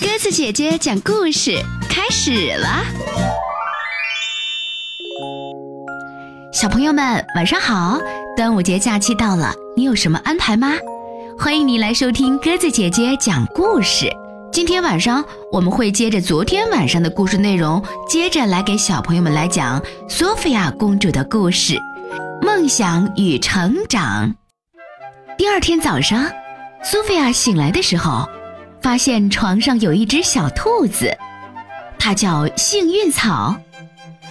[0.00, 1.54] 鸽子姐姐讲故事
[1.90, 2.82] 开始了，
[6.54, 7.98] 小朋友们晚上好！
[8.34, 10.72] 端午节假期到了，你有什么安排吗？
[11.38, 14.10] 欢迎你来收听鸽子姐姐讲故事。
[14.50, 21.78] 今天晚上我们会接着昨天晚上的故事内容，接着来给小朋友们来讲索菲亚公主的故事——
[22.40, 24.34] 梦想与成长。
[25.36, 26.24] 第二天早上，
[26.82, 28.26] 苏菲亚醒来的时候。
[28.82, 31.16] 发现床上有一只小兔子，
[31.98, 33.54] 它叫幸运草，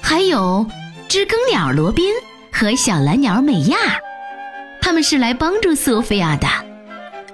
[0.00, 0.64] 还有
[1.08, 2.12] 知更鸟罗宾
[2.52, 3.76] 和小蓝鸟美亚，
[4.80, 6.46] 他们是来帮助苏菲亚的，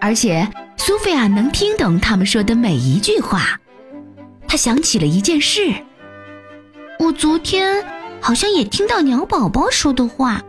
[0.01, 3.61] 而且苏菲亚能听懂他们说的每一句话。
[4.49, 5.73] 她想起了一件事：
[6.99, 7.85] 我昨天
[8.21, 10.43] 好像也听到鸟宝宝说的话，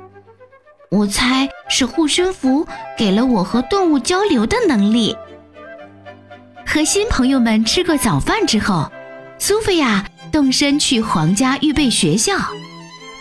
[0.89, 2.65] 我猜是护身符
[2.97, 5.15] 给了我和动物交流的能力。
[6.73, 8.91] 和新朋友们吃过早饭之后，
[9.37, 12.35] 苏菲亚动身去皇家预备学校。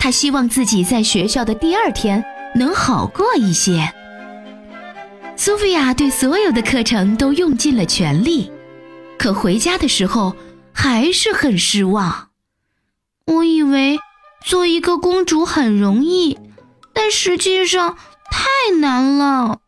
[0.00, 3.92] 她希望自己在学校的第二天能好过一些。
[5.36, 8.50] 苏菲亚对所有的课程都用尽了全力，
[9.18, 10.34] 可回家的时候
[10.72, 12.28] 还是很失望。
[13.26, 13.98] 我以为
[14.46, 16.38] 做一个公主很容易，
[16.94, 17.98] 但实际上
[18.30, 19.58] 太难了。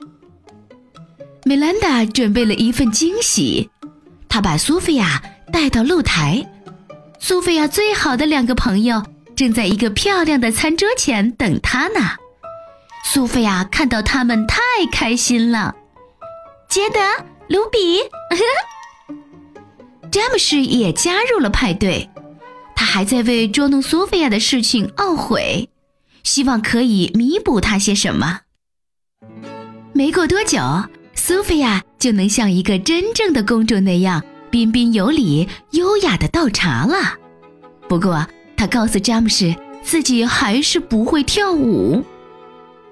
[1.45, 3.69] 美兰达准备了一份惊喜。
[4.35, 6.45] 他把苏菲亚带到露台，
[7.21, 9.01] 苏菲亚最好的两个朋友
[9.37, 12.17] 正在一个漂亮的餐桌前等她呢。
[13.05, 14.59] 苏菲亚看到他们太
[14.91, 15.77] 开心了。
[16.69, 16.99] 杰德、
[17.47, 18.01] 卢比、
[20.11, 22.11] 詹姆士也加入了派对，
[22.75, 25.69] 他还在为捉弄苏菲亚的事情懊悔，
[26.25, 28.41] 希望可以弥补他些什么。
[29.93, 30.59] 没过多久。
[31.27, 37.15] 苏菲亚就能像一个真正的公主那样彬彬有礼、优雅的倒茶了。
[37.89, 38.27] 不过，
[38.59, 42.05] 她告诉詹姆士，自己还是不会跳舞。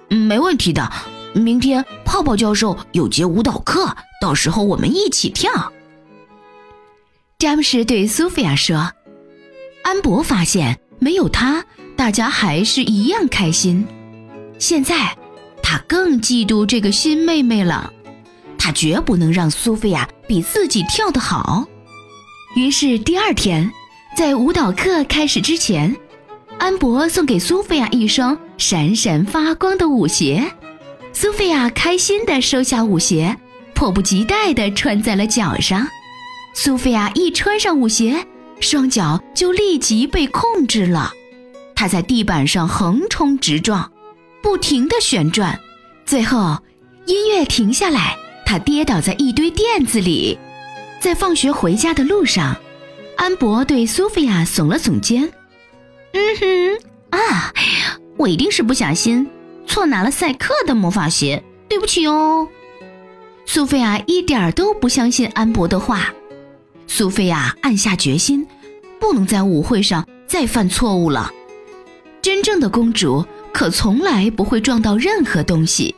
[0.09, 0.91] 没问题的，
[1.35, 5.71] 明天泡泡教授有节舞蹈课，到时候我们一起跳。
[7.39, 8.93] 詹姆士对苏菲亚说
[9.85, 11.67] ：“安博发现，没有他，
[11.97, 13.87] 大家还是一样开心。
[14.59, 15.15] 现在，
[15.63, 17.93] 他更嫉妒这个新妹妹了。”
[18.63, 21.67] 他绝不能让苏菲亚比自己跳得好。
[22.55, 23.69] 于是第二天，
[24.17, 25.97] 在舞蹈课开始之前，
[26.61, 30.49] 安博送给苏菲亚一双闪闪发光的舞鞋。
[31.13, 33.37] 苏菲亚开心地收下舞鞋，
[33.75, 35.85] 迫不及待地穿在了脚上。
[36.55, 38.25] 苏菲亚一穿上舞鞋，
[38.61, 41.13] 双脚就立即被控制了。
[41.75, 43.91] 她在地板上横冲直撞，
[44.41, 45.59] 不停地旋转，
[46.07, 46.57] 最后
[47.07, 48.17] 音乐停下来。
[48.53, 50.39] 他跌倒在一堆垫子里，
[51.01, 52.55] 在放学回家的路上，
[53.17, 55.27] 安博对苏菲亚耸了耸肩
[56.13, 57.51] ：“嗯哼，啊，
[58.19, 59.27] 我一定是不小心
[59.67, 62.47] 错拿了赛克的魔法鞋，对不起哦。”
[63.49, 66.13] 苏菲亚一点儿都不相信安博的话。
[66.87, 68.47] 苏菲亚暗下决心，
[69.01, 71.33] 不能在舞会上再犯错误了。
[72.21, 75.95] 真正的公主可从来不会撞到任何东西，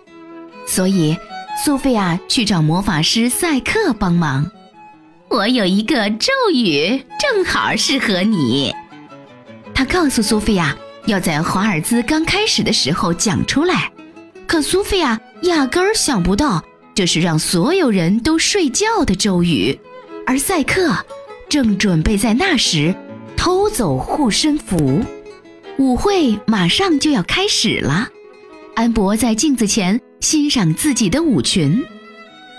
[0.64, 1.16] 所以。
[1.56, 4.50] 苏菲亚去找魔法师赛克帮忙。
[5.28, 8.75] 我有一个咒语，正好适合你。
[9.72, 10.76] 他告诉苏菲亚，
[11.06, 13.91] 要在华尔兹刚开始的时候讲出来。
[14.47, 16.62] 可苏菲亚压根儿想不到，
[16.94, 19.78] 这是让所有人都睡觉的咒语。
[20.26, 20.94] 而赛克
[21.48, 22.94] 正准备在那时
[23.37, 25.00] 偷走护身符。
[25.78, 28.09] 舞会马上就要开始了。
[28.75, 30.00] 安博在镜子前。
[30.25, 31.85] 欣赏自己的舞裙。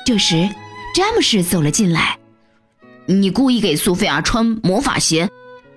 [0.06, 0.48] 这时，
[0.94, 2.20] 詹姆士走了进来。
[3.08, 5.28] 你故意给苏菲亚穿魔法鞋，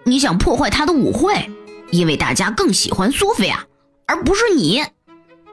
[0.04, 1.50] 你想破坏她的舞会，
[1.90, 3.64] 因为大家更喜欢苏菲亚，
[4.06, 4.84] 而不是你。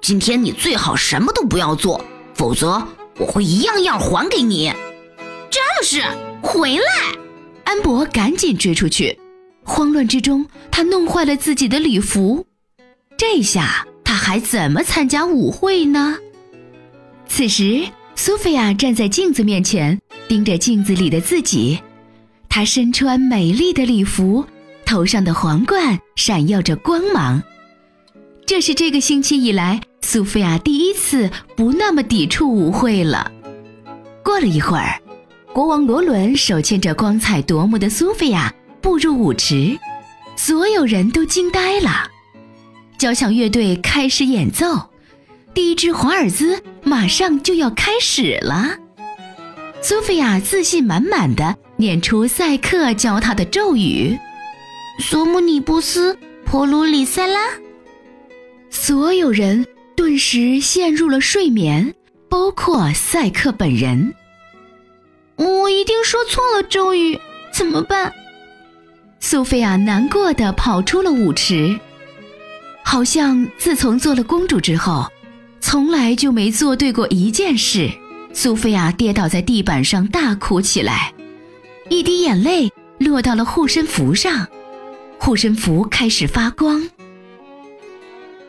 [0.02, 2.04] 今天你最好什么都不要做，
[2.34, 2.86] 否则
[3.18, 4.68] 我会一样样还给你。
[5.50, 6.04] 詹姆士，
[6.42, 6.84] 回来！
[7.64, 9.18] 安博赶紧追出去。
[9.64, 12.46] 慌乱之中，他弄坏了自己的礼服。
[13.16, 16.18] 这下他还怎么参加舞会呢？
[17.28, 17.84] 此时，
[18.16, 21.80] 苏菲亚站在镜子面前，盯着镜子里的自己。
[22.48, 24.46] 她身穿美丽的礼服，
[24.86, 27.42] 头上的皇冠闪耀着光芒。
[28.46, 33.30] 这是这个星期以来，苏菲亚第一次不那么抵触舞会了。
[34.24, 35.02] 过了一会儿，
[35.52, 39.78] 国王罗伦手牵着光彩夺目的苏菲亚步入舞池，
[40.38, 42.10] 所有人都惊呆了。
[42.98, 44.90] 交响乐队开始演奏。
[45.54, 48.78] 第一支华尔兹马上就要开始了，
[49.82, 54.16] 苏菲亚自信满满的念出赛克教他的咒语
[55.02, 56.16] ：“索姆尼布斯
[56.46, 57.40] 普鲁里塞拉。”
[58.70, 59.66] 所有人
[59.96, 61.96] 顿时陷入了睡眠，
[62.30, 64.14] 包括赛克本人。
[65.38, 67.20] 我一定说错了咒语，
[67.52, 68.14] 怎么办？
[69.20, 71.80] 苏菲亚难过的跑出了舞池，
[72.84, 75.12] 好像自从做了公主之后，
[75.68, 77.90] 从来就没做对过一件事。
[78.32, 81.12] 苏菲亚跌倒在地板上大哭起来，
[81.90, 84.48] 一滴眼泪落到了护身符上，
[85.18, 86.88] 护身符开始发光。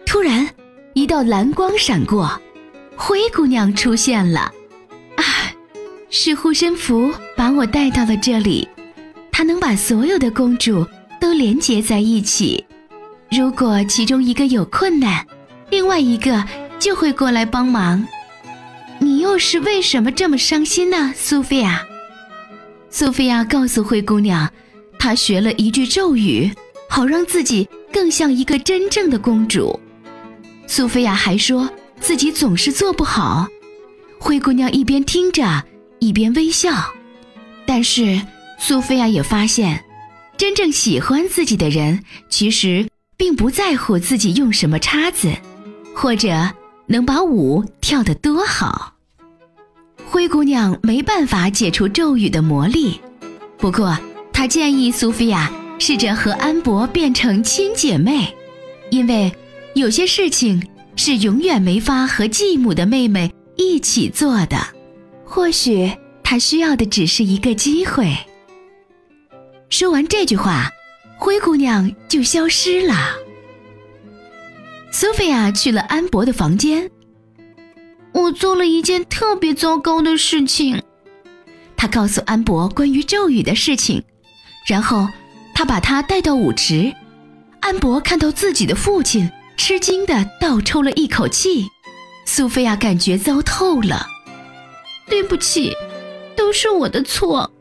[0.04, 0.46] 突然，
[0.92, 2.38] 一道蓝光闪过，
[2.96, 4.52] 灰姑娘出现了。
[5.16, 5.24] 啊，
[6.10, 8.68] 是护身符把我带到了这里。
[9.32, 10.86] 它能把所有的公主
[11.18, 12.62] 都连接在一起。
[13.30, 15.26] 如果其中一个有困难，
[15.70, 16.44] 另外一个
[16.78, 18.06] 就会过来帮忙。
[18.98, 21.84] 你又是为什么这么伤心呢，苏菲亚？
[22.90, 24.50] 苏菲亚告诉灰姑娘，
[24.98, 26.50] 她学了一句咒语，
[26.88, 29.78] 好让自己更像一个真正的公主。
[30.66, 31.70] 苏菲亚还说
[32.00, 33.46] 自己总是做不好。
[34.18, 35.64] 灰姑娘一边听着，
[35.98, 36.70] 一边微笑，
[37.66, 38.20] 但是。
[38.58, 39.84] 苏菲亚也发现，
[40.38, 45.30] 真正喜欢自己的人，其实并不在乎自己用什么叉子，
[45.94, 46.50] 或者
[46.86, 48.94] 能把舞跳得多好。
[50.08, 53.00] 灰姑娘没办法解除咒语的魔力，
[53.58, 53.98] 不过
[54.32, 58.34] 她建议苏菲亚试着和安博变成亲姐妹，
[58.90, 59.30] 因为
[59.74, 60.62] 有些事情
[60.94, 64.56] 是永远没法和继母的妹妹一起做的。
[65.24, 65.90] 或许
[66.22, 68.16] 她需要的只是一个机会。
[69.68, 70.70] 说完这句话，
[71.18, 72.94] 灰姑娘就消失了。
[74.90, 76.90] 苏菲亚去了安博的房间。
[78.12, 80.82] 我做了一件特别糟糕的事情。
[81.76, 84.02] 她告诉安博关于咒语的事情，
[84.66, 85.06] 然后
[85.54, 86.94] 她把他带到舞池。
[87.60, 91.66] 安博看到自己的父亲，吃惊的倒抽了一口气。
[92.24, 94.06] 苏菲亚感觉糟透了。
[95.08, 95.72] 对不起，
[96.34, 97.52] 都是我的错。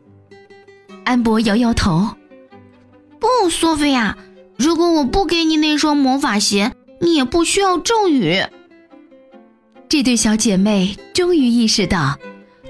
[1.03, 2.15] 安博摇摇头，
[3.19, 4.17] 不，索菲亚，
[4.57, 8.41] 如果我不给你那双魔法鞋，你也不需要咒语。
[9.87, 12.17] 这对小姐妹终于意识到，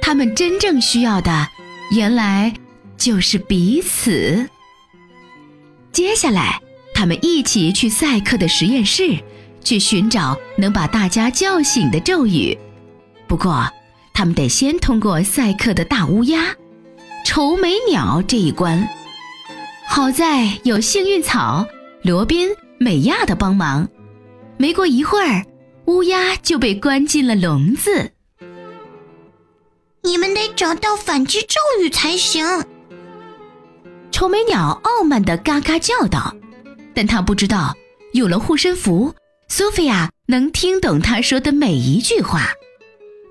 [0.02, 1.48] 她们真正需要的，
[1.92, 2.54] 原来
[2.98, 4.48] 就是彼此。
[5.92, 6.62] 接下来，
[6.94, 9.18] 他们一起去赛克的实验室，
[9.64, 12.58] 去寻找能把大家叫醒的咒语。
[13.28, 13.68] 不过，
[14.14, 16.56] 他们得先通过赛克的大乌鸦。
[17.26, 18.88] 愁眉鸟这一关，
[19.88, 21.66] 好在有幸运草
[22.04, 23.88] 罗宾、美亚的帮忙。
[24.58, 25.46] 没过一会儿，
[25.86, 28.12] 乌鸦就被关进了笼子。
[30.04, 32.46] 你们得找到反击咒语才行。
[34.12, 36.36] 愁眉鸟傲慢地嘎嘎叫道，
[36.94, 37.76] 但他不知道，
[38.14, 39.14] 有了护身符，
[39.48, 42.50] 苏菲亚能听懂他说的每一句话。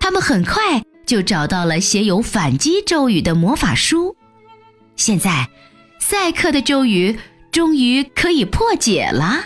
[0.00, 0.82] 他们很快。
[1.06, 4.16] 就找到了写有反击咒语的魔法书。
[4.96, 5.50] 现在，
[6.00, 7.18] 赛克的咒语
[7.52, 9.44] 终于可以破解了。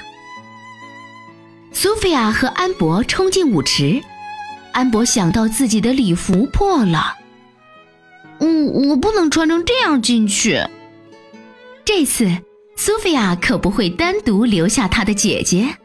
[1.81, 4.03] 苏菲亚和安博冲进舞池，
[4.73, 7.17] 安博想到自己的礼服破了，
[8.41, 10.61] 嗯，我不能穿成这样进去。
[11.85, 12.37] 这次，
[12.75, 15.77] 苏菲亚可不会单独留下她的姐姐，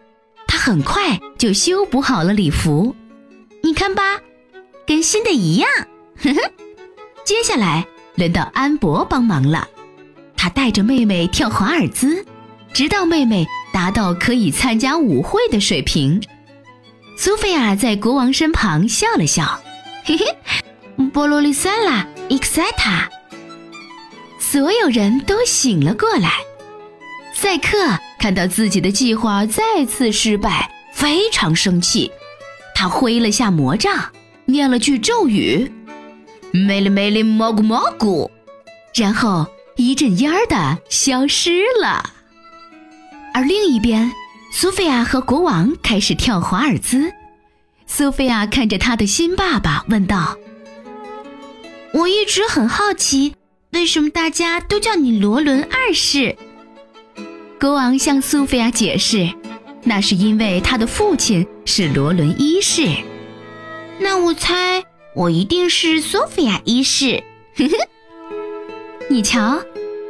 [0.47, 2.95] 她很快就修补好了礼服。
[3.61, 4.19] 你看吧。
[4.87, 5.69] 跟新的一样，
[6.23, 6.41] 呵呵。
[7.23, 9.67] 接下来轮到安博帮忙了，
[10.35, 12.25] 他带着妹妹跳华尔兹，
[12.73, 16.21] 直到妹妹达到可以参加舞会的水平。
[17.17, 19.59] 苏菲亚在国王身旁笑了笑，
[20.05, 20.25] 嘿嘿，
[21.11, 23.07] 波罗丽萨拉，excita。
[24.39, 26.31] 所有人都醒了过来。
[27.33, 27.77] 赛克
[28.19, 32.11] 看到自己的计划再次失败，非常生气，
[32.75, 34.11] 他挥了下魔杖。
[34.45, 35.71] 念了句咒语，
[36.51, 38.29] 梅里梅里蘑菇蘑菇，
[38.93, 42.12] 然后一阵烟儿的消失了。
[43.33, 44.11] 而另一边，
[44.51, 47.11] 苏菲亚和国王开始跳华尔兹。
[47.87, 50.37] 苏菲亚看着她的新爸爸，问道
[51.93, 53.33] ：“我一直很好奇，
[53.71, 56.35] 为什么大家都叫你罗伦二世？”
[57.59, 59.33] 国王向苏菲亚解释
[59.83, 62.87] ：“那是因为他的父亲是罗伦一世。”
[63.99, 64.83] 那我猜，
[65.15, 67.23] 我一定是苏菲亚一世。
[67.55, 67.75] 呵呵，
[69.09, 69.59] 你瞧，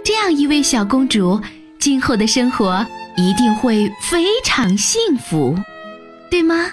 [0.03, 1.39] 这样一位小公主，
[1.80, 5.55] 今后的生活一定会非常幸福，
[6.29, 6.65] 对吗？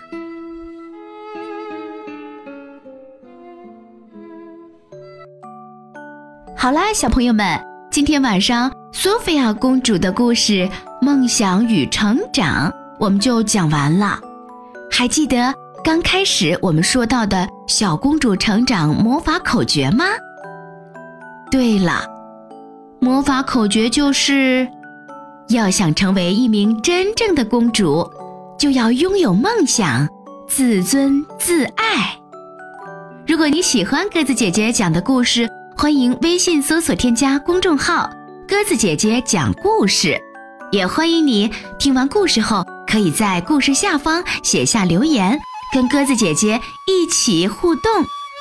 [6.57, 7.59] 好啦，小朋友们，
[7.91, 10.53] 今天晚上苏菲亚公主的故事
[11.01, 14.21] 《梦想与成长》我们就讲完了。
[14.91, 20.05] 还记得刚开始我们说到的小公主成长魔法口诀吗？
[21.51, 22.07] 对了，
[22.99, 24.69] 魔法口诀就是
[25.51, 28.09] 要想成为一名真正的公主，
[28.57, 30.09] 就要拥有梦想，
[30.47, 32.17] 自尊自爱。
[33.27, 38.09] 如果你喜欢鸽子姐姐讲的故事，欢迎微信搜索添加公众号
[38.47, 40.17] “鸽子姐姐讲故事”，
[40.71, 45.37] 也欢迎你听完故事后，可以在故事下方写下留言，
[45.75, 47.83] 跟鸽子姐姐一起互动。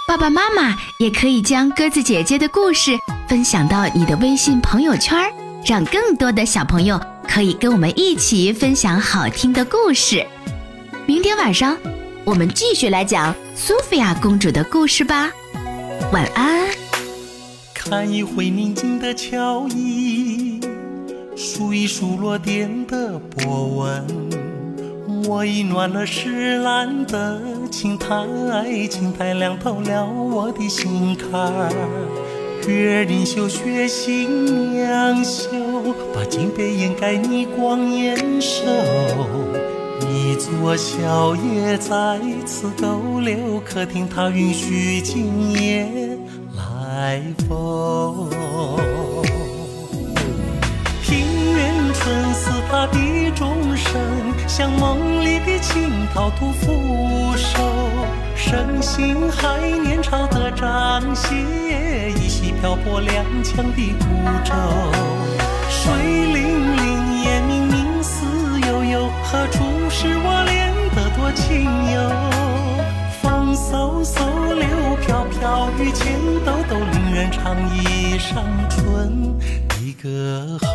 [0.08, 2.96] 爸爸妈妈也可以将鸽子姐姐的故事
[3.28, 5.18] 分享到你的微信朋友圈，
[5.66, 10.26] 让更多的小朋友可以跟我们一起分享好听的故事。
[11.06, 11.78] 明天晚上，
[12.24, 15.32] 我们继续来讲苏菲亚公主的故事吧。
[16.12, 16.68] 晚安。
[17.74, 20.60] 看一回宁静的桥椅，
[21.36, 24.06] 数一数落点的波纹。
[25.28, 28.08] 我已暖了石栏的青苔，
[28.90, 31.70] 青苔凉透了我的心坎。
[32.68, 35.50] 月 rin 秀，雪心娘秀，
[36.14, 38.62] 把金杯掩盖你光艳瘦。
[40.08, 45.88] 一座小夜在此逗留，客厅它允许今夜。
[46.56, 48.30] 来否，
[51.04, 51.18] 庭
[51.54, 52.98] 院春似他的
[53.36, 54.02] 钟声，
[54.48, 57.09] 像梦里的青桃吐扶手。
[58.50, 61.36] 身心海年少的张歇，
[62.16, 64.06] 依稀漂泊踉跄的孤
[64.44, 64.52] 舟。
[65.70, 65.94] 水
[66.34, 68.26] 灵灵，烟明明，思
[68.68, 71.64] 悠悠，何处是我恋得多情
[71.94, 72.10] 游？
[73.22, 74.18] 风嗖嗖，
[74.56, 74.66] 柳
[75.06, 76.76] 飘飘，雨前兜兜。
[77.14, 79.38] 人唱一上春
[79.68, 80.68] 的歌喉，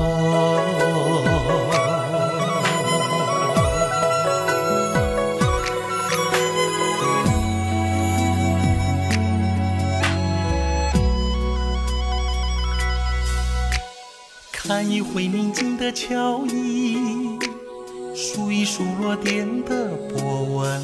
[14.74, 17.38] 看一回宁静的桥椅，
[18.12, 20.82] 数一数落点的波纹，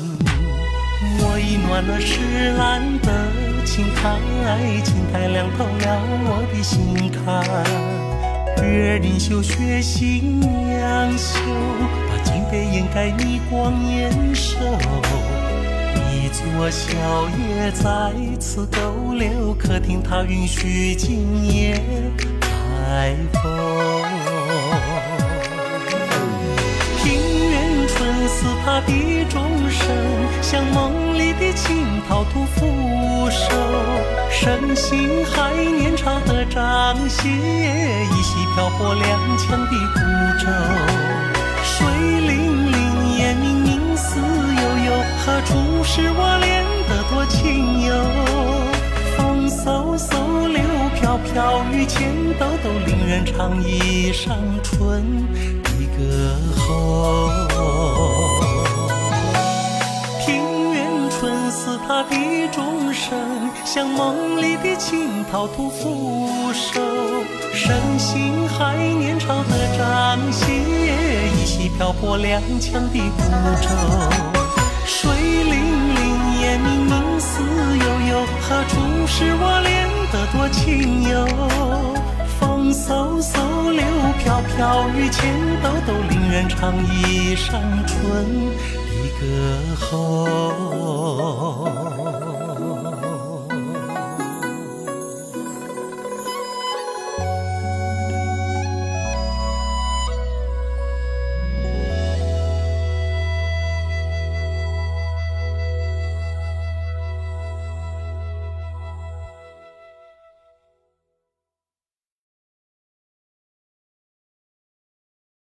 [1.19, 3.11] 我已暖了石栏的。
[3.67, 4.17] 青苔，
[4.85, 7.43] 青苔凉透了我的心坎。
[8.65, 11.41] 月 rin 秀，雪心娘秀，
[12.09, 14.57] 把金杯掩盖你光艳瘦。
[16.13, 21.83] 一座小夜在此逗留，客厅它允许今夜
[22.91, 23.41] 海风。
[26.99, 27.07] 平
[27.51, 29.87] 原春似他的钟声，
[30.43, 33.31] 像梦里的青桃吐芙。
[33.31, 33.55] 手，
[34.29, 39.05] 身心还年少的掌歇，依稀漂泊踉
[39.39, 40.01] 跄的孤
[40.41, 40.51] 舟。
[41.63, 44.91] 水灵灵，烟明明，思悠悠，
[45.25, 47.95] 何处是我恋的多情游？
[49.17, 50.63] 风骚嗖嗖，柳
[50.95, 55.27] 飘飘，雨前兜兜，令人唱一上春
[55.65, 57.31] 的歌喉。
[61.53, 62.17] 似他的
[62.53, 63.19] 钟声，
[63.67, 66.81] 像梦里的青桃吐扶手。
[67.53, 70.47] 身心还年少的张歇，
[71.37, 73.23] 依稀漂泊踉跄的孤
[73.61, 73.69] 舟。
[74.87, 75.11] 水
[75.45, 75.80] 灵，
[78.51, 81.25] 何处是我恋得多情游？
[82.41, 83.81] 风嗖嗖，柳
[84.19, 87.53] 飘飘，雨前抖抖，令人唱一晌
[87.87, 88.81] 春的。
[89.21, 89.25] 歌
[89.79, 90.40] 喉。